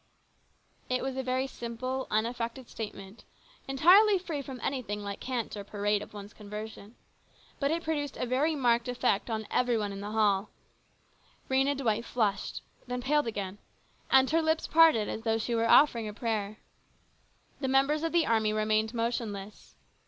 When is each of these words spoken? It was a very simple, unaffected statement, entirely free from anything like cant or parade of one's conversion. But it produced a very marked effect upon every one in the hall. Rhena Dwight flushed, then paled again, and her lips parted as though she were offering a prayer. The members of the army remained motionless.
It 0.89 1.03
was 1.03 1.15
a 1.15 1.21
very 1.21 1.45
simple, 1.45 2.07
unaffected 2.09 2.67
statement, 2.71 3.23
entirely 3.67 4.17
free 4.17 4.41
from 4.41 4.59
anything 4.63 5.01
like 5.03 5.19
cant 5.19 5.55
or 5.55 5.63
parade 5.63 6.01
of 6.01 6.11
one's 6.11 6.33
conversion. 6.33 6.95
But 7.59 7.69
it 7.69 7.83
produced 7.83 8.17
a 8.17 8.25
very 8.25 8.55
marked 8.55 8.87
effect 8.87 9.29
upon 9.29 9.45
every 9.51 9.77
one 9.77 9.91
in 9.93 10.01
the 10.01 10.09
hall. 10.09 10.49
Rhena 11.51 11.77
Dwight 11.77 12.03
flushed, 12.03 12.63
then 12.87 13.03
paled 13.03 13.27
again, 13.27 13.59
and 14.09 14.27
her 14.31 14.41
lips 14.41 14.65
parted 14.65 15.07
as 15.07 15.21
though 15.21 15.37
she 15.37 15.53
were 15.53 15.69
offering 15.69 16.07
a 16.07 16.15
prayer. 16.15 16.57
The 17.59 17.67
members 17.67 18.01
of 18.01 18.11
the 18.11 18.25
army 18.25 18.51
remained 18.51 18.95
motionless. 18.95 19.75